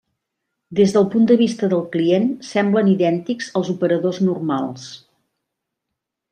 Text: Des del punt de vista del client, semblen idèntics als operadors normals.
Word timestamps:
Des 0.77 0.93
del 0.95 1.03
punt 1.15 1.27
de 1.31 1.37
vista 1.41 1.69
del 1.73 1.83
client, 1.97 2.25
semblen 2.53 2.91
idèntics 2.95 3.53
als 3.61 3.71
operadors 3.77 4.23
normals. 4.31 4.91